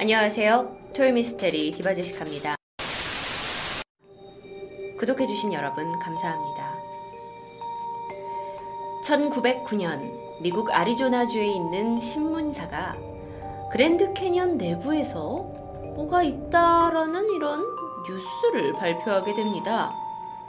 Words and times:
안녕하세요. 0.00 0.92
토요미스테리 0.94 1.72
디바제시카입니다. 1.72 2.54
구독해주신 4.96 5.52
여러분 5.52 5.98
감사합니다. 5.98 6.72
1909년 9.04 10.40
미국 10.40 10.70
아리조나주에 10.70 11.46
있는 11.46 11.98
신문사가 11.98 12.94
그랜드 13.72 14.12
캐년 14.12 14.56
내부에서 14.56 15.38
뭐가 15.96 16.22
있다라는 16.22 17.30
이런 17.34 17.64
뉴스를 18.08 18.74
발표하게 18.74 19.34
됩니다. 19.34 19.92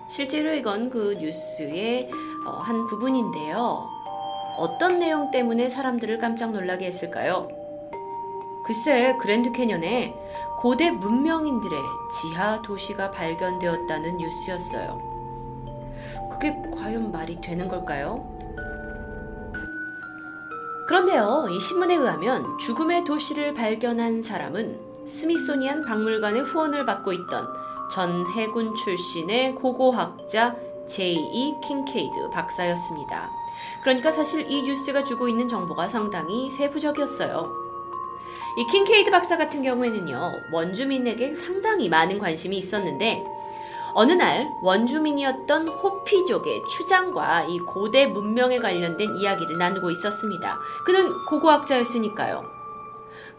실제로 0.08 0.54
이건 0.54 0.92
그 0.92 1.16
뉴스의 1.20 2.12
어, 2.46 2.52
한 2.52 2.86
부분인데요. 2.86 3.90
어떤 4.60 5.00
내용 5.00 5.32
때문에 5.32 5.70
사람들을 5.70 6.20
깜짝 6.20 6.52
놀라게 6.52 6.86
했을까요? 6.86 7.59
글쎄, 8.70 9.18
그랜드 9.20 9.52
캐년에 9.52 10.14
고대 10.60 10.92
문명인들의 10.92 11.80
지하 12.12 12.62
도시가 12.62 13.10
발견되었다는 13.10 14.18
뉴스였어요. 14.18 15.02
그게 16.32 16.56
과연 16.78 17.12
말이 17.12 17.42
되는 17.42 17.68
걸까요? 17.68 18.24
그런데요, 20.88 21.48
이 21.50 21.60
신문에 21.60 21.96
의하면 21.96 22.60
죽음의 22.60 23.06
도시를 23.06 23.56
발견한 23.56 24.22
사람은 24.22 24.80
스미소니안 25.08 25.84
박물관의 25.84 26.44
후원을 26.44 26.86
받고 26.86 27.12
있던 27.14 27.48
전 27.92 28.24
해군 28.34 28.76
출신의 28.76 29.56
고고학자 29.56 30.56
제이 30.86 31.56
킹케이드 31.64 32.30
박사였습니다. 32.32 33.32
그러니까 33.82 34.12
사실 34.12 34.46
이 34.52 34.62
뉴스가 34.62 35.06
주고 35.06 35.28
있는 35.28 35.48
정보가 35.48 35.88
상당히 35.88 36.52
세부적이었어요. 36.52 37.59
이 38.58 38.66
킹케이드 38.72 39.12
박사 39.12 39.38
같은 39.38 39.62
경우에는요, 39.62 40.32
원주민에게 40.52 41.34
상당히 41.36 41.90
많은 41.90 42.20
관심이 42.20 42.58
있었는데, 42.58 43.24
어느 43.94 44.12
날 44.14 44.48
원주민이었던 44.62 45.68
호피족의 45.68 46.64
추장과 46.70 47.46
이 47.46 47.60
고대 47.60 48.06
문명에 48.06 48.60
관련된 48.60 49.18
이야기를 49.18 49.58
나누고 49.58 49.90
있었습니다. 49.92 50.60
그는 50.86 51.26
고고학자였으니까요. 51.26 52.46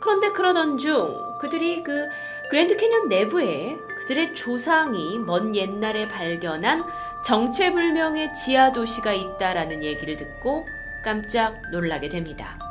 그런데 0.00 0.30
그러던 0.30 0.78
중 0.78 1.38
그들이 1.38 1.82
그 1.82 2.06
그랜드 2.50 2.76
캐년 2.76 3.08
내부에 3.08 3.78
그들의 3.98 4.34
조상이 4.34 5.18
먼 5.18 5.54
옛날에 5.54 6.08
발견한 6.08 6.84
정체불명의 7.22 8.34
지하 8.34 8.72
도시가 8.72 9.12
있다라는 9.12 9.84
얘기를 9.84 10.16
듣고 10.16 10.66
깜짝 11.04 11.60
놀라게 11.70 12.08
됩니다. 12.08 12.69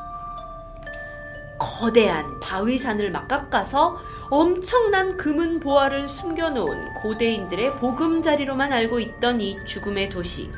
거대한 1.59 2.39
바위산을 2.39 3.11
막 3.11 3.27
깎아서 3.27 3.99
엄청난 4.29 5.17
금은 5.17 5.59
보화를 5.59 6.07
숨겨놓은 6.07 6.93
고대인들의 6.95 7.75
보금자리로만 7.77 8.71
알고 8.71 8.99
있던 8.99 9.41
이 9.41 9.57
죽음의 9.65 10.09
도시. 10.09 10.51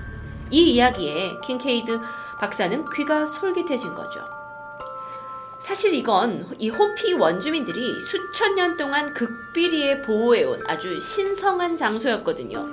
이 0.49 0.73
이야기에 0.73 1.39
킹케이드 1.43 1.99
박사는 2.39 2.85
귀가 2.95 3.25
솔깃해진 3.25 3.95
거죠. 3.95 4.21
사실 5.59 5.93
이건 5.93 6.45
이 6.57 6.69
호피 6.69 7.13
원주민들이 7.13 7.99
수천 7.99 8.55
년 8.55 8.77
동안 8.77 9.13
극비리에 9.13 10.01
보호해온 10.01 10.63
아주 10.67 10.99
신성한 10.99 11.77
장소였거든요. 11.77 12.67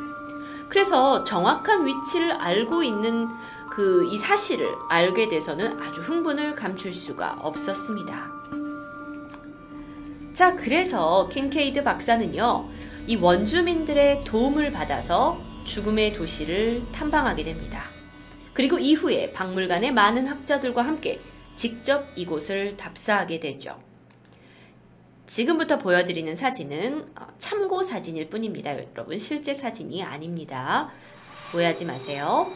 그래서 0.68 1.22
정확한 1.22 1.86
위치를 1.86 2.32
알고 2.32 2.82
있는 2.82 3.28
그 3.70 4.08
이 4.10 4.16
사실을 4.16 4.74
알게 4.88 5.28
돼서는 5.28 5.80
아주 5.80 6.00
흥분을 6.00 6.54
감출 6.54 6.92
수가 6.92 7.38
없었습니다. 7.40 8.32
자, 10.32 10.56
그래서 10.56 11.28
킹케이드 11.28 11.82
박사는요, 11.82 12.68
이 13.06 13.16
원주민들의 13.16 14.24
도움을 14.24 14.70
받아서 14.70 15.38
죽음의 15.64 16.12
도시를 16.12 16.82
탐방하게 16.92 17.44
됩니다. 17.44 17.84
그리고 18.54 18.78
이후에 18.78 19.32
박물관의 19.32 19.92
많은 19.92 20.26
학자들과 20.26 20.82
함께 20.82 21.20
직접 21.56 22.06
이곳을 22.16 22.76
답사하게 22.76 23.40
되죠. 23.40 23.78
지금부터 25.26 25.78
보여드리는 25.78 26.34
사진은 26.34 27.06
참고 27.38 27.82
사진일 27.82 28.30
뿐입니다. 28.30 28.74
여러분, 28.94 29.18
실제 29.18 29.52
사진이 29.52 30.02
아닙니다. 30.02 30.90
오해하지 31.54 31.84
마세요. 31.84 32.50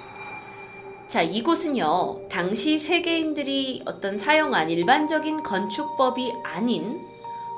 자, 1.13 1.21
이곳은요, 1.21 2.27
당시 2.31 2.79
세계인들이 2.79 3.83
어떤 3.85 4.17
사용한 4.17 4.71
일반적인 4.71 5.43
건축법이 5.43 6.33
아닌 6.43 7.07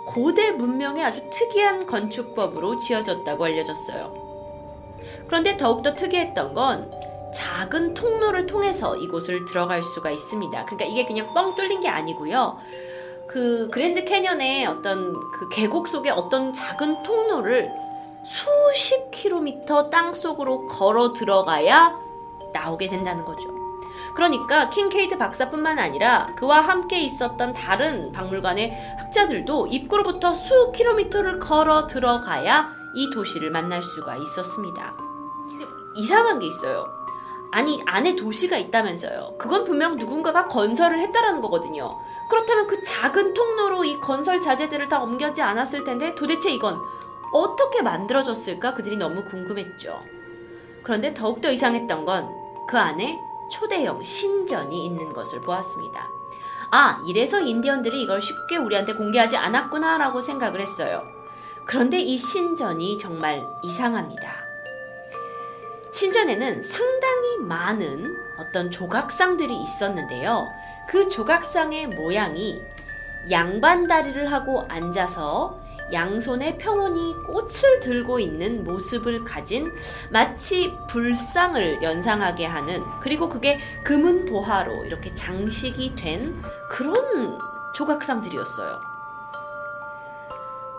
고대 0.08 0.50
문명의 0.50 1.04
아주 1.04 1.20
특이한 1.30 1.86
건축법으로 1.86 2.78
지어졌다고 2.78 3.44
알려졌어요. 3.44 4.98
그런데 5.28 5.56
더욱더 5.56 5.94
특이했던 5.94 6.52
건 6.52 6.90
작은 7.32 7.94
통로를 7.94 8.48
통해서 8.48 8.96
이곳을 8.96 9.44
들어갈 9.44 9.84
수가 9.84 10.10
있습니다. 10.10 10.64
그러니까 10.64 10.84
이게 10.86 11.04
그냥 11.04 11.32
뻥 11.32 11.54
뚫린 11.54 11.78
게 11.78 11.86
아니고요. 11.86 12.58
그 13.28 13.70
그랜드 13.70 14.04
캐년의 14.04 14.66
어떤 14.66 15.12
그 15.30 15.48
계곡 15.48 15.86
속에 15.86 16.10
어떤 16.10 16.52
작은 16.52 17.04
통로를 17.04 17.70
수십 18.24 19.12
킬로미터 19.12 19.90
땅 19.90 20.12
속으로 20.12 20.66
걸어 20.66 21.12
들어가야 21.12 22.02
나오게 22.54 22.88
된다는 22.88 23.24
거죠. 23.24 23.52
그러니까 24.14 24.70
킹케이드 24.70 25.18
박사뿐만 25.18 25.78
아니라 25.78 26.28
그와 26.36 26.60
함께 26.60 27.00
있었던 27.00 27.52
다른 27.52 28.12
박물관의 28.12 28.96
학자들도 28.98 29.66
입구로부터 29.66 30.32
수 30.32 30.72
킬로미터를 30.72 31.40
걸어 31.40 31.86
들어가야 31.86 32.72
이 32.94 33.10
도시를 33.10 33.50
만날 33.50 33.82
수가 33.82 34.16
있었습니다. 34.16 34.94
이상한 35.96 36.38
게 36.38 36.46
있어요. 36.46 36.86
아니, 37.50 37.80
안에 37.86 38.16
도시가 38.16 38.56
있다면서요. 38.56 39.36
그건 39.38 39.62
분명 39.64 39.96
누군가가 39.96 40.46
건설을 40.46 40.98
했다라는 40.98 41.40
거거든요. 41.40 41.96
그렇다면 42.28 42.66
그 42.66 42.82
작은 42.82 43.34
통로로 43.34 43.84
이 43.84 44.00
건설 44.00 44.40
자재들을 44.40 44.88
다 44.88 45.00
옮겨지 45.00 45.42
않았을 45.42 45.84
텐데 45.84 46.14
도대체 46.16 46.50
이건 46.50 46.80
어떻게 47.32 47.82
만들어졌을까 47.82 48.74
그들이 48.74 48.96
너무 48.96 49.24
궁금했죠. 49.24 50.00
그런데 50.82 51.14
더욱더 51.14 51.50
이상했던 51.50 52.04
건 52.04 52.43
그 52.66 52.78
안에 52.78 53.20
초대형 53.50 54.02
신전이 54.02 54.84
있는 54.84 55.12
것을 55.12 55.40
보았습니다. 55.40 56.08
아, 56.70 57.02
이래서 57.06 57.40
인디언들이 57.40 58.02
이걸 58.02 58.20
쉽게 58.20 58.56
우리한테 58.56 58.94
공개하지 58.94 59.36
않았구나라고 59.36 60.20
생각을 60.20 60.60
했어요. 60.60 61.02
그런데 61.66 62.00
이 62.00 62.18
신전이 62.18 62.98
정말 62.98 63.46
이상합니다. 63.62 64.44
신전에는 65.92 66.62
상당히 66.62 67.38
많은 67.38 68.16
어떤 68.38 68.70
조각상들이 68.70 69.54
있었는데요. 69.56 70.48
그 70.88 71.08
조각상의 71.08 71.86
모양이 71.86 72.60
양반다리를 73.30 74.30
하고 74.32 74.66
앉아서 74.68 75.63
양손에 75.92 76.56
평온히 76.58 77.14
꽃을 77.26 77.80
들고 77.80 78.18
있는 78.18 78.64
모습을 78.64 79.24
가진 79.24 79.72
마치 80.10 80.76
불상을 80.88 81.82
연상하게 81.82 82.46
하는 82.46 82.82
그리고 83.00 83.28
그게 83.28 83.58
금은 83.82 84.26
보화로 84.26 84.84
이렇게 84.86 85.14
장식이 85.14 85.94
된 85.96 86.34
그런 86.70 87.38
조각상들이었어요. 87.74 88.80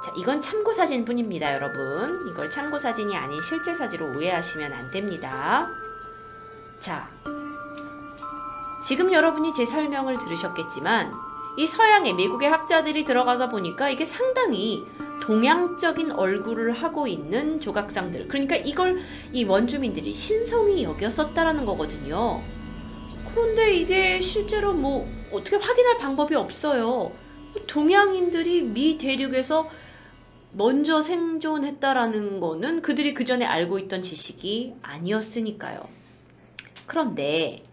자, 0.04 0.12
이건 0.16 0.40
참고 0.40 0.72
사진 0.72 1.04
뿐입니다, 1.04 1.54
여러분. 1.54 2.28
이걸 2.30 2.50
참고 2.50 2.78
사진이 2.78 3.16
아닌 3.16 3.42
실제 3.42 3.74
사진으로 3.74 4.18
오해하시면 4.18 4.72
안 4.72 4.92
됩니다. 4.92 5.68
자, 6.80 7.10
지금 8.84 9.12
여러분이 9.12 9.52
제 9.54 9.66
설명을 9.66 10.20
들으셨겠지만 10.20 11.12
이 11.58 11.66
서양의 11.66 12.14
미국의 12.14 12.50
학자들이 12.50 13.06
들어가서 13.06 13.50
보니까 13.50 13.90
이게 13.90 14.04
상당히 14.04 14.84
동양적인 15.22 16.12
얼굴을 16.12 16.74
하고 16.74 17.08
있는 17.08 17.60
조각상들. 17.60 18.28
그러니까 18.28 18.56
이걸 18.58 19.00
이 19.32 19.46
원주민들이 19.46 20.14
신성이 20.14 20.84
여겼었다라는 20.84 21.66
거거든요. 21.66 22.42
그런데 23.34 23.74
이게 23.74 24.20
실제로 24.20 24.74
뭐 24.74 25.08
어떻게 25.32 25.56
확인할 25.56 25.98
방법이 25.98 26.36
없어요. 26.36 27.12
동양인들이 27.68 28.62
미 28.64 28.98
대륙에서 28.98 29.70
먼저 30.52 31.02
생존했다라는 31.02 32.40
거는 32.40 32.82
그들이 32.82 33.14
그 33.14 33.26
전에 33.26 33.46
알고 33.46 33.80
있던 33.80 34.02
지식이 34.02 34.76
아니었으니까요. 34.82 35.88
그런데 36.86 37.66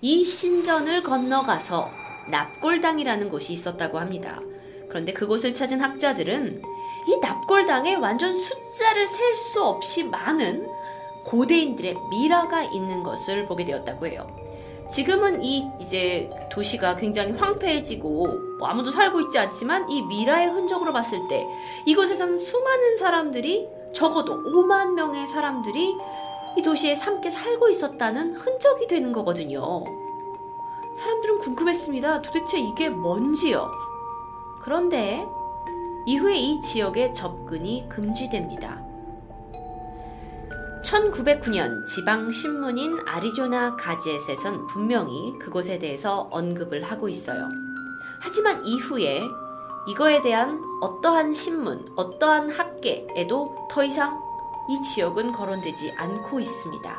이 0.00 0.24
신전을 0.24 1.02
건너가서 1.02 2.03
납골당이라는 2.28 3.28
곳이 3.28 3.52
있었다고 3.52 3.98
합니다. 3.98 4.40
그런데 4.88 5.12
그곳을 5.12 5.54
찾은 5.54 5.80
학자들은 5.80 6.62
이 7.06 7.18
납골당에 7.20 7.96
완전 7.96 8.34
숫자를 8.36 9.06
셀 9.06 9.34
수 9.34 9.62
없이 9.62 10.04
많은 10.04 10.66
고대인들의 11.24 11.94
미라가 12.10 12.62
있는 12.64 13.02
것을 13.02 13.46
보게 13.46 13.64
되었다고 13.64 14.06
해요. 14.06 14.26
지금은 14.90 15.42
이 15.42 15.66
이제 15.80 16.30
도시가 16.50 16.96
굉장히 16.96 17.32
황폐해지고 17.32 18.26
뭐 18.58 18.68
아무도 18.68 18.90
살고 18.90 19.22
있지 19.22 19.38
않지만 19.38 19.88
이 19.90 20.02
미라의 20.02 20.48
흔적으로 20.48 20.92
봤을 20.92 21.26
때 21.28 21.44
이곳에서는 21.86 22.38
수많은 22.38 22.98
사람들이 22.98 23.66
적어도 23.92 24.42
5만 24.44 24.92
명의 24.92 25.26
사람들이 25.26 25.96
이 26.56 26.62
도시에 26.62 26.94
함께 26.94 27.30
살고 27.30 27.68
있었다는 27.70 28.34
흔적이 28.34 28.86
되는 28.86 29.10
거거든요. 29.12 29.84
사람들은 30.96 31.38
궁금했습니다. 31.40 32.22
도대체 32.22 32.58
이게 32.58 32.88
뭔지요? 32.88 33.70
그런데 34.60 35.26
이후에 36.06 36.36
이 36.36 36.60
지역에 36.60 37.12
접근이 37.12 37.88
금지됩니다. 37.88 38.82
1909년 40.84 41.86
지방 41.86 42.30
신문인 42.30 42.98
아리조나 43.06 43.76
가젯에선 43.76 44.66
분명히 44.66 45.36
그곳에 45.38 45.78
대해서 45.78 46.28
언급을 46.30 46.82
하고 46.82 47.08
있어요. 47.08 47.48
하지만 48.20 48.64
이후에 48.64 49.22
이거에 49.86 50.22
대한 50.22 50.62
어떠한 50.80 51.32
신문, 51.32 51.92
어떠한 51.96 52.50
학계에도 52.50 53.66
더 53.70 53.84
이상 53.84 54.22
이 54.68 54.80
지역은 54.82 55.32
거론되지 55.32 55.92
않고 55.96 56.40
있습니다. 56.40 56.98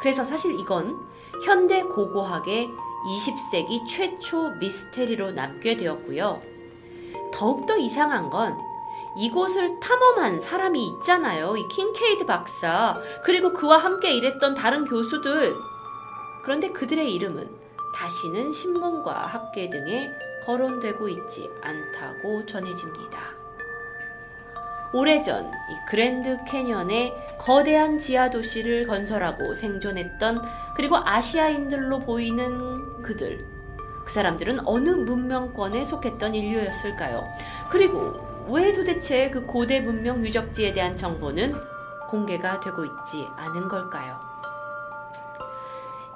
그래서 0.00 0.24
사실 0.24 0.58
이건 0.58 0.98
현대 1.44 1.82
고고학의 1.82 2.70
20세기 3.08 3.86
최초 3.88 4.50
미스테리로 4.50 5.32
남게 5.32 5.76
되었고요. 5.76 6.42
더욱더 7.32 7.76
이상한 7.76 8.28
건 8.30 8.58
이곳을 9.16 9.80
탐험한 9.80 10.40
사람이 10.40 10.86
있잖아요. 10.86 11.56
이 11.56 11.66
킹케이드 11.68 12.26
박사, 12.26 13.00
그리고 13.24 13.52
그와 13.52 13.78
함께 13.78 14.12
일했던 14.12 14.54
다른 14.54 14.84
교수들. 14.84 15.56
그런데 16.42 16.70
그들의 16.70 17.12
이름은 17.14 17.48
다시는 17.96 18.52
신문과 18.52 19.26
학계 19.26 19.68
등에 19.70 20.10
거론되고 20.44 21.08
있지 21.08 21.50
않다고 21.62 22.46
전해집니다. 22.46 23.37
오래전 24.92 25.46
이 25.46 25.76
그랜드 25.86 26.42
캐년에 26.44 27.36
거대한 27.38 27.98
지하 27.98 28.30
도시를 28.30 28.86
건설하고 28.86 29.54
생존했던 29.54 30.42
그리고 30.74 30.96
아시아인들로 30.96 32.00
보이는 32.00 33.02
그들. 33.02 33.44
그 34.04 34.12
사람들은 34.12 34.66
어느 34.66 34.88
문명권에 34.88 35.84
속했던 35.84 36.34
인류였을까요? 36.34 37.24
그리고 37.70 38.26
왜 38.48 38.72
도대체 38.72 39.28
그 39.28 39.44
고대 39.44 39.80
문명 39.80 40.24
유적지에 40.24 40.72
대한 40.72 40.96
정보는 40.96 41.54
공개가 42.08 42.58
되고 42.58 42.84
있지 42.86 43.26
않은 43.36 43.68
걸까요? 43.68 44.18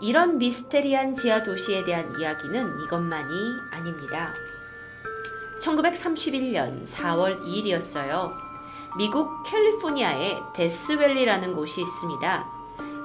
이런 0.01 0.39
미스테리한 0.39 1.15
지하 1.15 1.43
도시에 1.43 1.85
대한 1.85 2.19
이야기는 2.19 2.81
이것만이 2.81 3.35
아닙니다. 3.71 4.33
1931년 5.61 6.87
4월 6.87 7.41
2일이었어요. 7.43 8.52
미국 8.97 9.43
캘리포니아에 9.45 10.39
데스밸리라는 10.55 11.55
곳이 11.55 11.81
있습니다. 11.81 12.47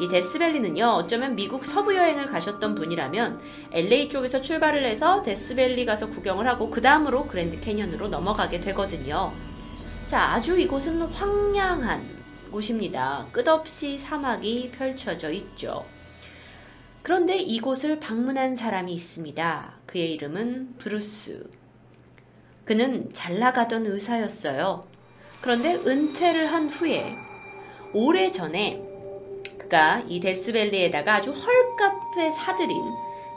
이 0.01 0.07
데스밸리는요, 0.09 0.85
어쩌면 0.85 1.35
미국 1.35 1.63
서부 1.63 1.95
여행을 1.95 2.25
가셨던 2.25 2.75
분이라면 2.75 3.39
LA 3.71 4.09
쪽에서 4.09 4.41
출발을 4.41 4.85
해서 4.85 5.21
데스밸리 5.21 5.85
가서 5.85 6.09
구경을 6.09 6.45
하고 6.45 6.69
그 6.69 6.81
다음으로 6.81 7.27
그랜드 7.27 7.59
캐년으로 7.59 8.09
넘어가게 8.09 8.59
되거든요. 8.59 9.31
자, 10.07 10.33
아주 10.33 10.59
이곳은 10.59 11.01
황량한 11.03 12.17
곳입니다. 12.51 13.25
끝없이 13.31 13.97
사막이 13.97 14.71
펼쳐져 14.71 15.31
있죠. 15.31 15.85
그런데 17.01 17.37
이곳을 17.37 17.99
방문한 18.01 18.55
사람이 18.55 18.93
있습니다. 18.93 19.73
그의 19.85 20.11
이름은 20.13 20.75
브루스. 20.77 21.49
그는 22.65 23.11
잘 23.13 23.39
나가던 23.39 23.85
의사였어요. 23.85 24.96
그런데 25.47 25.75
은퇴를 25.75 26.51
한 26.51 26.67
후에 26.67 27.15
오래 27.93 28.29
전에 28.29 28.83
그가 29.57 30.03
이 30.05 30.19
데스밸리에다가 30.19 31.15
아주 31.15 31.31
헐값에 31.31 32.31
사들인 32.31 32.83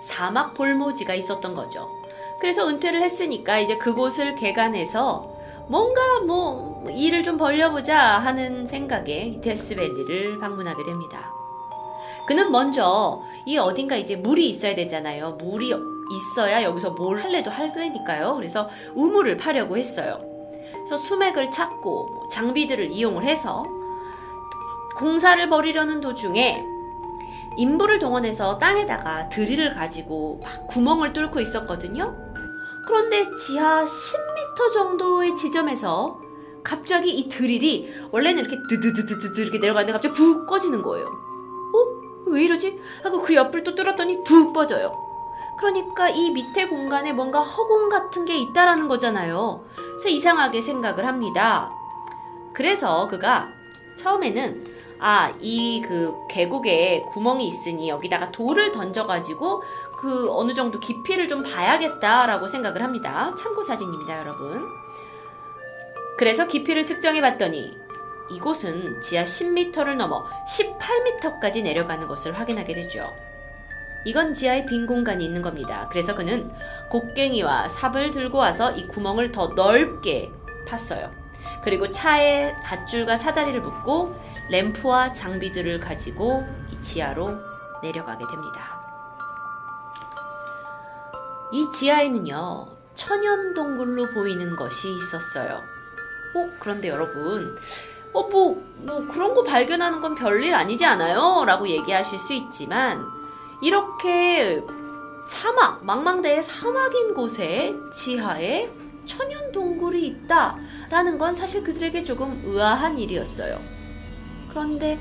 사막 0.02 0.54
볼모지가 0.54 1.14
있었던 1.14 1.54
거죠. 1.54 1.88
그래서 2.40 2.66
은퇴를 2.66 3.00
했으니까 3.00 3.60
이제 3.60 3.78
그곳을 3.78 4.34
개간해서 4.34 5.32
뭔가 5.68 6.18
뭐 6.26 6.84
일을 6.90 7.22
좀 7.22 7.36
벌려보자 7.36 7.96
하는 7.96 8.66
생각에 8.66 9.40
데스밸리를 9.40 10.40
방문하게 10.40 10.82
됩니다. 10.82 11.32
그는 12.26 12.50
먼저 12.50 13.22
이 13.46 13.56
어딘가 13.56 13.94
이제 13.94 14.16
물이 14.16 14.48
있어야 14.48 14.74
되잖아요. 14.74 15.38
물이 15.40 15.72
있어야 16.12 16.64
여기서 16.64 16.90
뭘 16.90 17.22
할래도 17.22 17.52
할거니까요. 17.52 18.34
그래서 18.34 18.68
우물을 18.96 19.36
파려고 19.36 19.76
했어요. 19.76 20.29
그래서 20.90 21.04
수맥을 21.04 21.52
찾고 21.52 22.06
뭐 22.12 22.26
장비들을 22.26 22.90
이용을 22.90 23.22
해서 23.22 23.64
공사를 24.96 25.48
벌이려는 25.48 26.00
도중에 26.00 26.66
인부를 27.56 28.00
동원해서 28.00 28.58
땅에다가 28.58 29.28
드릴을 29.28 29.72
가지고 29.72 30.40
막 30.42 30.66
구멍을 30.66 31.12
뚫고 31.12 31.38
있었거든요. 31.38 32.16
그런데 32.88 33.32
지하 33.36 33.84
10m 33.84 34.72
정도의 34.72 35.36
지점에서 35.36 36.20
갑자기 36.64 37.12
이 37.12 37.28
드릴이 37.28 38.08
원래는 38.10 38.40
이렇게 38.40 38.56
드드드드드 38.68 39.40
이렇게 39.40 39.58
내려가는데 39.58 39.92
갑자기 39.92 40.16
푹 40.16 40.48
꺼지는 40.48 40.82
거예요. 40.82 41.06
어? 41.06 42.30
왜 42.32 42.42
이러지? 42.42 42.80
하고 43.04 43.20
그 43.20 43.36
옆을 43.36 43.62
또 43.62 43.76
뚫었더니 43.76 44.24
푹 44.24 44.52
꺼져요. 44.52 44.92
그러니까 45.56 46.08
이 46.08 46.30
밑에 46.30 46.66
공간에 46.66 47.12
뭔가 47.12 47.42
허공 47.42 47.90
같은 47.90 48.24
게 48.24 48.36
있다라는 48.36 48.88
거잖아요. 48.88 49.62
그래서 50.00 50.08
이상하게 50.08 50.62
생각을 50.62 51.06
합니다. 51.06 51.70
그래서 52.54 53.06
그가 53.06 53.52
처음에는 53.96 54.64
아, 54.98 55.30
이 55.40 55.82
그 55.82 56.14
계곡에 56.30 57.02
구멍이 57.10 57.46
있으니 57.46 57.90
여기다가 57.90 58.30
돌을 58.30 58.72
던져가지고 58.72 59.62
그 59.98 60.30
어느 60.32 60.54
정도 60.54 60.80
깊이를 60.80 61.28
좀 61.28 61.42
봐야겠다라고 61.42 62.48
생각을 62.48 62.82
합니다. 62.82 63.34
참고 63.36 63.62
사진입니다, 63.62 64.18
여러분. 64.20 64.66
그래서 66.16 66.46
깊이를 66.46 66.86
측정해 66.86 67.20
봤더니 67.20 67.76
이곳은 68.30 69.02
지하 69.02 69.24
10m를 69.24 69.96
넘어 69.96 70.24
18m까지 70.48 71.62
내려가는 71.62 72.06
것을 72.06 72.38
확인하게 72.38 72.72
되죠. 72.72 73.14
이건 74.04 74.32
지하에 74.32 74.64
빈 74.66 74.86
공간이 74.86 75.24
있는 75.24 75.42
겁니다. 75.42 75.88
그래서 75.90 76.14
그는 76.14 76.50
곡괭이와 76.88 77.68
삽을 77.68 78.10
들고 78.10 78.38
와서 78.38 78.70
이 78.72 78.86
구멍을 78.86 79.32
더 79.32 79.48
넓게 79.48 80.30
팠어요. 80.66 81.10
그리고 81.62 81.90
차에 81.90 82.54
밧줄과 82.62 83.16
사다리를 83.16 83.60
묶고 83.60 84.16
램프와 84.50 85.12
장비들을 85.12 85.80
가지고 85.80 86.44
이 86.72 86.80
지하로 86.82 87.34
내려가게 87.82 88.24
됩니다. 88.26 88.80
이 91.52 91.68
지하에는요, 91.72 92.68
천연 92.94 93.54
동굴로 93.54 94.14
보이는 94.14 94.56
것이 94.56 94.88
있었어요. 94.94 95.54
어, 96.36 96.50
그런데 96.60 96.88
여러분, 96.88 97.56
어, 98.12 98.22
뭐, 98.28 98.62
뭐, 98.76 99.06
그런 99.08 99.34
거 99.34 99.42
발견하는 99.42 100.00
건 100.00 100.14
별일 100.14 100.54
아니지 100.54 100.84
않아요? 100.84 101.44
라고 101.44 101.68
얘기하실 101.68 102.18
수 102.18 102.32
있지만, 102.34 103.04
이렇게 103.62 104.62
사막, 105.24 105.84
망망대해 105.84 106.42
사막인 106.42 107.14
곳에 107.14 107.74
지하에 107.92 108.70
천연 109.06 109.52
동굴이 109.52 110.06
있다라는 110.06 111.18
건 111.18 111.34
사실 111.34 111.62
그들에게 111.62 112.04
조금 112.04 112.40
의아한 112.44 112.98
일이었어요. 112.98 113.60
그런데 114.48 114.98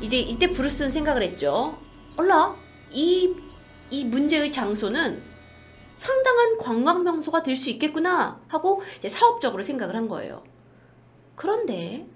이제 0.00 0.18
이때 0.18 0.50
브루스는 0.50 0.90
생각을 0.90 1.22
했죠. 1.22 1.76
얼라 2.16 2.54
이, 2.90 3.34
이 3.90 4.04
문제의 4.04 4.50
장소는 4.50 5.22
상당한 5.96 6.58
관광 6.58 7.04
명소가 7.04 7.42
될 7.42 7.56
수 7.56 7.70
있겠구나 7.70 8.40
하고 8.48 8.82
이제 8.98 9.08
사업적으로 9.08 9.62
생각을 9.62 9.94
한 9.94 10.08
거예요. 10.08 10.42
그런데 11.36 12.06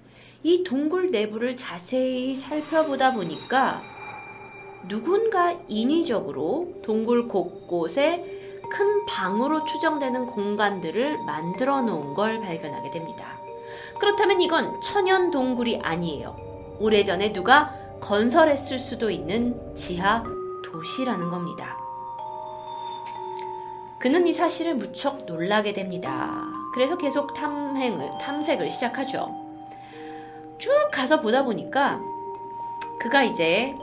이 0.43 0.63
동굴 0.65 1.11
내부를 1.11 1.57
자세히 1.57 2.35
살펴보다 2.35 3.13
보니까 3.13 3.83
누군가 4.89 5.55
인위적으로 5.69 6.73
동굴 6.83 7.29
곳곳에 7.29 8.25
큰 8.71 9.07
방으로 9.07 9.65
추정되는 9.65 10.27
공간들을 10.27 11.19
만들어 11.25 11.83
놓은 11.83 12.15
걸 12.15 12.41
발견하게 12.41 12.91
됩니다. 12.91 13.39
그렇다면 13.99 14.41
이건 14.41 14.81
천연 14.81 15.31
동굴이 15.31 15.81
아니에요. 15.83 16.37
오래전에 16.81 17.33
누가 17.33 17.75
건설했을 18.01 18.79
수도 18.79 19.11
있는 19.11 19.75
지하 19.75 20.23
도시라는 20.65 21.31
겁니다. 21.31 21.77
그는 23.99 24.27
이 24.27 24.33
사실을 24.33 24.77
무척 24.77 25.25
놀라게 25.25 25.73
됩니다. 25.73 26.45
그래서 26.73 26.97
계속 26.97 27.35
탐행을, 27.35 28.11
탐색을 28.21 28.71
시작하죠. 28.71 29.35
쭉 30.59 30.71
가서 30.93 31.21
보다 31.21 31.45
보니까 31.45 32.01
그가 33.01 33.25
이제 33.25 33.75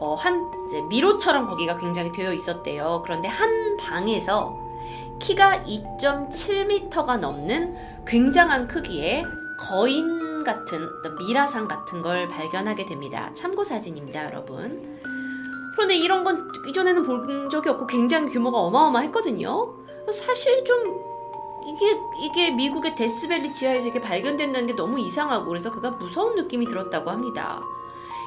어, 0.00 0.14
한 0.14 0.50
이제 0.66 0.80
미로처럼 0.82 1.46
거기가 1.46 1.76
굉장히 1.76 2.12
되어 2.12 2.32
있었대요. 2.32 3.02
그런데 3.04 3.28
한 3.28 3.76
방에서 3.76 4.58
키가 5.20 5.64
2.7m가 5.64 7.18
넘는 7.18 7.76
굉장한 8.06 8.68
크기의 8.68 9.24
거인 9.58 10.44
같은 10.44 10.88
미라상 11.18 11.68
같은 11.68 12.02
걸 12.02 12.28
발견하게 12.28 12.84
됩니다. 12.84 13.30
참고 13.34 13.64
사진입니다, 13.64 14.26
여러분. 14.26 15.00
그런데 15.74 15.96
이런 15.96 16.22
건 16.22 16.50
이전에는 16.68 17.02
본 17.02 17.50
적이 17.50 17.70
없고 17.70 17.86
굉장히 17.86 18.28
규모가 18.30 18.58
어마어마했거든요. 18.58 19.74
사실 20.12 20.64
좀 20.64 21.00
이게 21.66 21.98
이게 22.20 22.50
미국의 22.50 22.94
데스밸리 22.94 23.52
지하에서 23.52 23.86
이렇게 23.86 24.00
발견된다는 24.00 24.66
게 24.66 24.74
너무 24.74 25.00
이상하고 25.00 25.46
그래서 25.46 25.70
그가 25.70 25.90
무서운 25.90 26.36
느낌이 26.36 26.66
들었다고 26.66 27.10
합니다. 27.10 27.60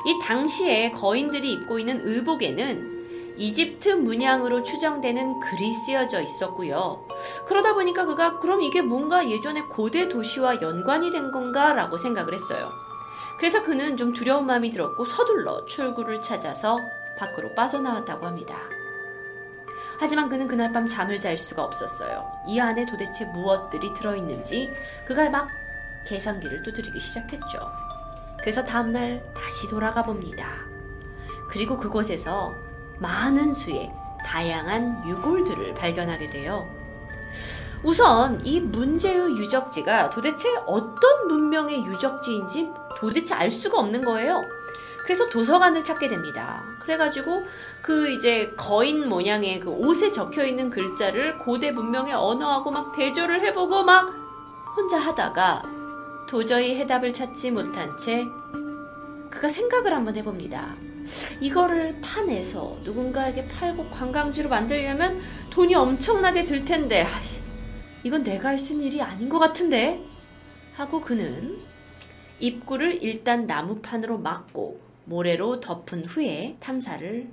이 0.08 0.18
당시에 0.20 0.92
거인들이 0.92 1.52
입고 1.52 1.80
있는 1.80 2.00
의복에는 2.02 3.36
이집트 3.36 3.90
문양으로 3.90 4.64
추정되는 4.64 5.42
글이 5.42 5.74
쓰여져 5.74 6.22
있었고요. 6.22 7.06
그러다 7.46 7.74
보니까 7.74 8.06
그가 8.06 8.40
그럼 8.40 8.62
이게 8.62 8.82
뭔가 8.82 9.30
예전의 9.30 9.64
고대 9.64 10.08
도시와 10.08 10.62
연관이 10.62 11.12
된 11.12 11.30
건가 11.30 11.74
라고 11.74 11.98
생각을 11.98 12.34
했어요. 12.34 12.72
그래서 13.38 13.62
그는 13.62 13.98
좀 13.98 14.14
두려운 14.14 14.46
마음이 14.46 14.72
들었고 14.72 15.04
서둘러 15.04 15.66
출구를 15.66 16.22
찾아서 16.22 16.80
밖으로 17.18 17.54
빠져나왔다고 17.54 18.26
합니다. 18.26 18.62
하지만 20.00 20.30
그는 20.30 20.48
그날 20.48 20.72
밤 20.72 20.88
잠을 20.88 21.20
잘 21.20 21.36
수가 21.38 21.66
없었어요. 21.66 22.32
이 22.48 22.58
안에 22.62 22.86
도대체 22.86 23.26
무엇들이 23.26 23.94
들어있는지 23.94 24.72
그가 25.06 25.30
막 25.30 25.50
계산기를 26.06 26.64
두드리기 26.64 26.98
시작했죠. 26.98 27.87
그래서 28.48 28.64
다음날 28.64 29.22
다시 29.36 29.68
돌아가 29.68 30.04
봅니다. 30.04 30.48
그리고 31.50 31.76
그곳에서 31.76 32.56
많은 32.98 33.54
수의 33.54 33.92
다양한 34.26 35.06
유골들을 35.06 35.74
발견하게 35.74 36.30
돼요. 36.30 36.66
우선 37.84 38.40
이 38.46 38.62
문제의 38.62 39.36
유적지가 39.36 40.12
도대체 40.12 40.48
어떤 40.66 41.28
문명의 41.28 41.84
유적지인지 41.84 42.70
도대체 42.96 43.36
알 43.36 43.52
수가 43.52 43.80
없는 43.80 44.06
거예요. 44.06 44.46
그래서 45.04 45.28
도서관을 45.28 45.84
찾게 45.84 46.08
됩니다. 46.08 46.64
그래가지고 46.80 47.44
그 47.82 48.10
이제 48.12 48.54
거인 48.56 49.10
모양의 49.10 49.60
그 49.60 49.70
옷에 49.72 50.14
적혀 50.14 50.46
있는 50.46 50.70
글자를 50.70 51.38
고대 51.40 51.72
문명의 51.72 52.14
언어하고 52.14 52.72
막 52.72 52.94
대조를 52.96 53.42
해보고 53.42 53.84
막 53.84 54.10
혼자 54.78 54.98
하다가 54.98 55.77
도저히 56.28 56.76
해답을 56.76 57.14
찾지 57.14 57.52
못한 57.52 57.98
채 57.98 58.26
그가 59.30 59.48
생각을 59.48 59.94
한번 59.94 60.16
해봅니다. 60.16 60.76
이거를 61.40 62.00
파내서 62.02 62.80
누군가에게 62.84 63.48
팔고 63.48 63.90
관광지로 63.90 64.50
만들려면 64.50 65.22
돈이 65.50 65.74
엄청나게 65.76 66.44
들 66.46 66.66
텐데, 66.66 67.08
이건 68.04 68.24
내가 68.24 68.50
할 68.50 68.60
수 68.60 68.74
있는 68.74 68.88
일이 68.88 69.02
아닌 69.02 69.30
것 69.30 69.40
같은데? 69.40 70.04
하고 70.76 71.02
그는 71.02 71.58
입구를 72.40 73.02
일단 73.02 73.48
나무판으로 73.48 74.18
막고 74.20 74.80
모래로 75.06 75.60
덮은 75.60 76.06
후에 76.06 76.58
탐사를 76.60 77.28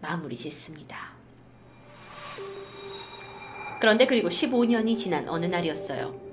마무리 0.00 0.36
짓습니다. 0.36 1.14
그런데 3.80 4.06
그리고 4.06 4.28
15년이 4.28 4.96
지난 4.96 5.28
어느 5.28 5.46
날이었어요. 5.46 6.23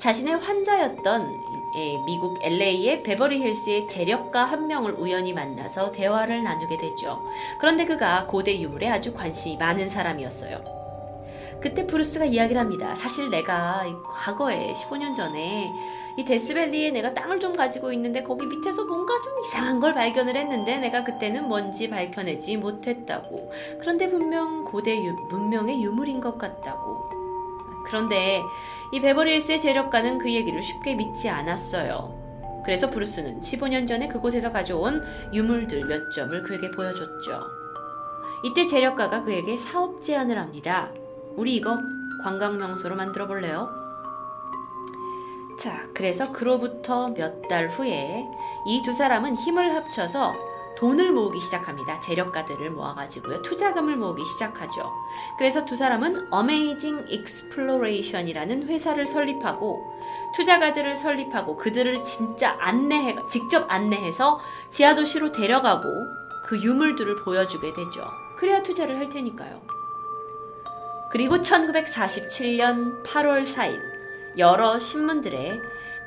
자신의 0.00 0.38
환자였던 0.38 1.42
예, 1.74 1.98
미국 2.06 2.38
LA의 2.42 3.02
베버리 3.02 3.44
힐스의 3.44 3.86
재력가 3.86 4.46
한 4.46 4.66
명을 4.66 4.94
우연히 4.94 5.34
만나서 5.34 5.92
대화를 5.92 6.42
나누게 6.42 6.78
되죠. 6.78 7.22
그런데 7.58 7.84
그가 7.84 8.26
고대 8.26 8.58
유물에 8.58 8.88
아주 8.88 9.12
관심이 9.12 9.58
많은 9.58 9.88
사람이었어요. 9.88 11.60
그때 11.60 11.86
브루스가 11.86 12.24
이야기를 12.24 12.58
합니다. 12.58 12.94
사실 12.94 13.28
내가 13.28 13.84
과거에 14.06 14.72
15년 14.72 15.14
전에 15.14 15.70
이 16.16 16.24
데스밸리에 16.24 16.92
내가 16.92 17.12
땅을 17.12 17.38
좀 17.38 17.54
가지고 17.54 17.92
있는데 17.92 18.22
거기 18.22 18.46
밑에서 18.46 18.86
뭔가 18.86 19.12
좀 19.22 19.38
이상한 19.40 19.80
걸 19.80 19.92
발견을 19.92 20.34
했는데 20.34 20.78
내가 20.78 21.04
그때는 21.04 21.46
뭔지 21.46 21.90
밝혀내지 21.90 22.56
못했다고. 22.56 23.52
그런데 23.78 24.08
분명 24.08 24.64
고대 24.64 24.96
유, 24.96 25.12
문명의 25.28 25.82
유물인 25.82 26.22
것 26.22 26.38
같다고. 26.38 27.09
그런데 27.90 28.42
이 28.92 29.00
베버리 29.00 29.32
힐스의 29.34 29.60
재력가는 29.60 30.18
그 30.18 30.32
얘기를 30.32 30.62
쉽게 30.62 30.94
믿지 30.94 31.28
않았어요. 31.28 32.62
그래서 32.64 32.88
브루스는 32.88 33.40
15년 33.40 33.86
전에 33.86 34.06
그곳에서 34.06 34.52
가져온 34.52 35.02
유물들 35.32 35.86
몇 35.86 36.10
점을 36.10 36.40
그에게 36.42 36.70
보여줬죠. 36.70 37.40
이때 38.44 38.64
재력가가 38.66 39.22
그에게 39.22 39.56
사업 39.56 40.00
제안을 40.00 40.38
합니다. 40.38 40.90
우리 41.36 41.56
이거 41.56 41.78
관광 42.22 42.58
명소로 42.58 42.94
만들어 42.96 43.26
볼래요? 43.26 43.68
자, 45.58 45.82
그래서 45.94 46.32
그로부터 46.32 47.08
몇 47.08 47.48
달 47.48 47.68
후에 47.68 48.24
이 48.66 48.82
두 48.84 48.92
사람은 48.92 49.34
힘을 49.36 49.74
합쳐서 49.74 50.34
돈을 50.80 51.12
모으기 51.12 51.40
시작합니다. 51.40 52.00
재력가들을 52.00 52.70
모아가지고요. 52.70 53.42
투자금을 53.42 53.96
모으기 53.96 54.24
시작하죠. 54.24 54.90
그래서 55.36 55.66
두 55.66 55.76
사람은 55.76 56.30
Amazing 56.32 57.12
Exploration이라는 57.12 58.66
회사를 58.66 59.06
설립하고 59.06 60.00
투자가들을 60.34 60.96
설립하고 60.96 61.56
그들을 61.56 62.02
진짜 62.04 62.56
안내해, 62.58 63.14
직접 63.28 63.70
안내해서 63.70 64.40
지하도시로 64.70 65.32
데려가고 65.32 65.88
그 66.46 66.58
유물들을 66.58 67.24
보여주게 67.24 67.74
되죠. 67.74 68.02
그래야 68.38 68.62
투자를 68.62 68.96
할 68.96 69.10
테니까요. 69.10 69.60
그리고 71.10 71.42
1947년 71.42 73.02
8월 73.02 73.42
4일 73.42 73.78
여러 74.38 74.78
신문들에 74.78 75.60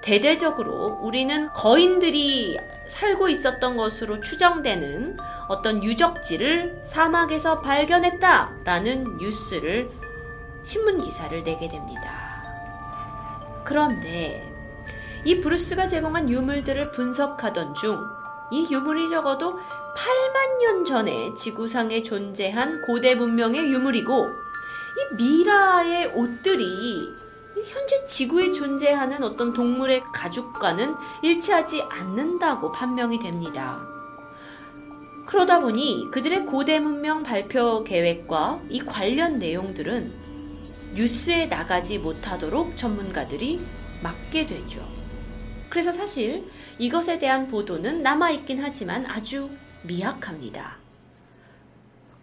대대적으로 0.04 1.00
우리는 1.02 1.50
거인들이 1.54 2.60
살고 2.88 3.30
있었던 3.30 3.78
것으로 3.78 4.20
추정되는 4.20 5.18
어떤 5.48 5.84
유적지를 5.84 6.84
사막에서 6.86 7.62
발견했다라는 7.62 9.18
뉴스를 9.18 9.90
신문 10.64 11.02
기사를 11.02 11.44
내게 11.44 11.68
됩니다. 11.68 12.44
그런데 13.64 14.50
이 15.26 15.40
브루스가 15.40 15.88
제공한 15.88 16.30
유물들을 16.30 16.92
분석하던 16.92 17.76
중 17.76 18.24
이 18.54 18.68
유물이 18.70 19.10
적어도 19.10 19.54
8만 19.54 20.62
년 20.62 20.86
전에 20.86 21.34
지구상에 21.34 22.04
존재한 22.04 22.84
고대 22.84 23.16
문명의 23.16 23.72
유물이고 23.72 24.30
이 24.30 25.16
미라의 25.16 26.12
옷들이 26.14 27.16
현재 27.62 28.06
지구에 28.08 28.52
존재하는 28.52 29.24
어떤 29.24 29.54
동물의 29.54 30.04
가죽과는 30.14 30.96
일치하지 31.22 31.84
않는다고 31.84 32.72
판명이 32.72 33.20
됩니다. 33.20 33.88
그러다 35.26 35.62
보니 35.62 36.10
그들의 36.12 36.46
고대 36.46 36.80
문명 36.80 37.24
발표 37.24 37.84
계획과 37.84 38.62
이 38.70 38.80
관련 38.80 39.40
내용들은 39.40 40.12
뉴스에 40.96 41.46
나가지 41.48 41.98
못하도록 41.98 42.78
전문가들이 42.78 43.62
막게 44.04 44.46
되죠. 44.46 44.86
그래서 45.70 45.92
사실 45.92 46.44
이것에 46.78 47.18
대한 47.18 47.48
보도는 47.48 48.04
남아있긴 48.04 48.64
하지만 48.64 49.06
아주 49.06 49.50
미약합니다. 49.84 50.78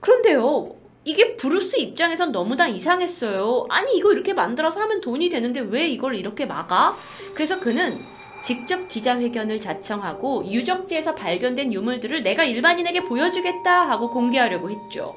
그런데요, 0.00 0.76
이게 1.04 1.36
브루스 1.36 1.76
입장에선 1.76 2.30
너무나 2.32 2.68
이상했어요. 2.68 3.66
아니, 3.70 3.96
이거 3.96 4.12
이렇게 4.12 4.34
만들어서 4.34 4.80
하면 4.82 5.00
돈이 5.00 5.30
되는데 5.30 5.60
왜 5.60 5.88
이걸 5.88 6.14
이렇게 6.14 6.44
막아? 6.44 6.94
그래서 7.34 7.58
그는 7.58 8.04
직접 8.42 8.88
기자회견을 8.88 9.60
자청하고 9.60 10.46
유적지에서 10.46 11.14
발견된 11.14 11.72
유물들을 11.72 12.22
내가 12.22 12.44
일반인에게 12.44 13.04
보여주겠다 13.04 13.88
하고 13.88 14.10
공개하려고 14.10 14.70
했죠. 14.70 15.14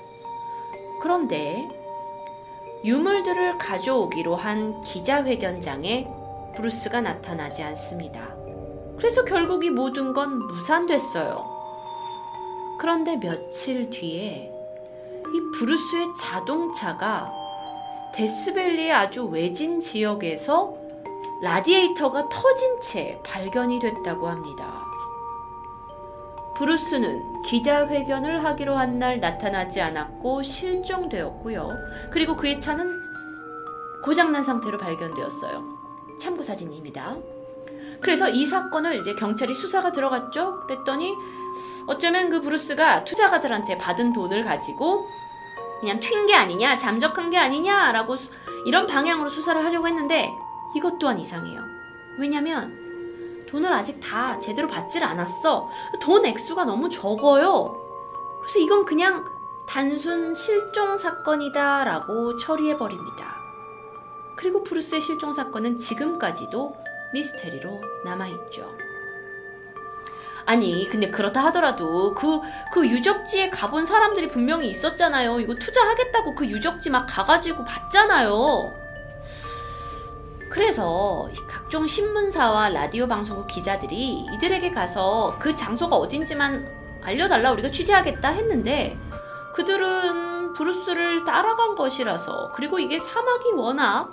그런데 1.02 1.68
유물들을 2.86 3.58
가져오기로 3.58 4.36
한 4.36 4.82
기자회견장에 4.84 6.08
브루스가 6.56 7.02
나타나지 7.02 7.64
않습니다. 7.64 8.36
그래서 8.98 9.24
결국 9.26 9.64
이 9.64 9.70
모든 9.70 10.14
건 10.14 10.40
무산됐어요. 10.48 11.52
그런데 12.80 13.18
며칠 13.18 13.90
뒤에 13.90 14.52
이 15.34 15.42
브루스의 15.58 16.14
자동차가 16.16 17.32
데스밸리의 18.14 18.92
아주 18.92 19.26
외진 19.26 19.80
지역에서 19.80 20.76
라디에이터가 21.42 22.30
터진 22.30 22.80
채 22.80 23.20
발견이 23.26 23.80
됐다고 23.80 24.28
합니다. 24.28 24.86
브루스는 26.56 27.42
기자회견을 27.42 28.46
하기로 28.46 28.78
한 28.78 29.00
날 29.00 29.20
나타나지 29.20 29.82
않았고 29.82 30.44
실종되었고요. 30.44 31.72
그리고 32.12 32.36
그의 32.36 32.60
차는 32.60 33.02
고장난 34.04 34.44
상태로 34.44 34.78
발견되었어요. 34.78 35.64
참고 36.20 36.44
사진입니다. 36.44 37.16
그래서 38.02 38.30
이 38.30 38.46
사건을 38.46 39.00
이제 39.00 39.16
경찰이 39.16 39.54
수사가 39.54 39.92
들어갔죠. 39.92 40.60
그랬더니 40.68 41.14
어쩌면 41.88 42.30
그 42.30 42.40
브루스가 42.42 43.04
투자가들한테 43.06 43.78
받은 43.80 44.14
돈을 44.14 44.44
가지고 44.44 45.08
그냥 45.84 46.00
튄 46.00 46.26
게 46.26 46.34
아니냐, 46.34 46.78
잠적한 46.78 47.30
게 47.30 47.38
아니냐라고 47.38 48.16
수- 48.16 48.30
이런 48.66 48.88
방향으로 48.88 49.28
수사를 49.30 49.62
하려고 49.66 49.86
했는데 49.86 50.34
이것 50.74 50.98
또한 50.98 51.20
이상해요. 51.20 51.62
왜냐면 52.18 52.74
돈을 53.50 53.72
아직 53.74 54.00
다 54.00 54.40
제대로 54.40 54.66
받질 54.70 55.04
않았어. 55.04 55.70
돈 56.02 56.26
액수가 56.26 56.64
너무 56.64 56.90
적어요. 56.90 57.76
그래서 58.40 58.60
이건 58.60 58.86
그냥 58.86 59.26
단순 59.68 60.34
실종 60.34 60.98
사건이다라고 60.98 62.38
처리해 62.38 62.78
버립니다. 62.78 63.36
그리고 64.38 64.64
브루스의 64.64 65.02
실종 65.02 65.34
사건은 65.34 65.76
지금까지도 65.76 66.78
미스테리로 67.14 67.82
남아있죠. 68.06 68.72
아니, 70.46 70.88
근데 70.90 71.10
그렇다 71.10 71.44
하더라도 71.46 72.14
그, 72.14 72.42
그 72.72 72.88
유적지에 72.88 73.50
가본 73.50 73.86
사람들이 73.86 74.28
분명히 74.28 74.70
있었잖아요. 74.70 75.40
이거 75.40 75.56
투자하겠다고 75.56 76.36
그 76.36 76.46
유적지 76.46 76.90
막 76.90 77.06
가가지고 77.06 77.64
봤잖아요. 77.64 78.74
그래서 80.50 81.30
각종 81.48 81.88
신문사와 81.88 82.70
라디오 82.70 83.08
방송국 83.08 83.48
기자들이 83.48 84.28
이들에게 84.36 84.70
가서 84.72 85.36
그 85.40 85.56
장소가 85.56 85.96
어딘지만 85.96 86.68
알려달라 87.02 87.52
우리가 87.52 87.72
취재하겠다 87.72 88.30
했는데 88.30 88.96
그들은 89.56 90.54
브루스를 90.54 91.24
따라간 91.24 91.74
것이라서 91.74 92.52
그리고 92.56 92.78
이게 92.78 93.00
사막이 93.00 93.52
워낙 93.56 94.12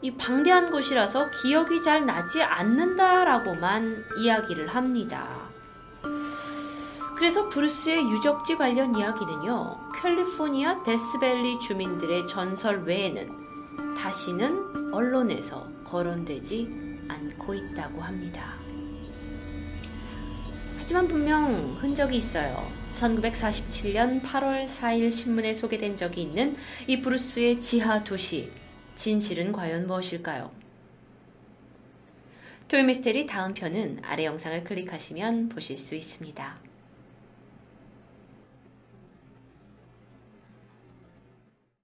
이 0.00 0.14
방대한 0.16 0.70
곳이라서 0.70 1.30
기억이 1.30 1.82
잘 1.82 2.06
나지 2.06 2.42
않는다라고만 2.42 4.04
이야기를 4.18 4.68
합니다. 4.68 5.43
그래서 7.16 7.48
브루스의 7.48 8.10
유적지 8.10 8.56
관련 8.56 8.94
이야기는요, 8.94 9.92
캘리포니아 10.00 10.82
데스밸리 10.82 11.60
주민들의 11.60 12.26
전설 12.26 12.82
외에는 12.84 13.94
다시는 13.96 14.92
언론에서 14.92 15.68
거론되지 15.84 17.06
않고 17.08 17.54
있다고 17.54 18.00
합니다. 18.00 18.54
하지만 20.78 21.08
분명 21.08 21.76
흔적이 21.80 22.18
있어요. 22.18 22.70
1947년 22.94 24.22
8월 24.22 24.66
4일 24.66 25.10
신문에 25.10 25.54
소개된 25.54 25.96
적이 25.96 26.22
있는 26.22 26.56
이 26.86 27.00
브루스의 27.00 27.62
지하 27.62 28.04
도시. 28.04 28.50
진실은 28.94 29.52
과연 29.52 29.86
무엇일까요? 29.86 30.63
토요미스테리 32.68 33.26
다음 33.26 33.52
편은 33.52 34.00
아래 34.02 34.24
영상을 34.24 34.64
클릭하시면 34.64 35.50
보실 35.50 35.76
수 35.76 35.94
있습니다. 35.94 36.73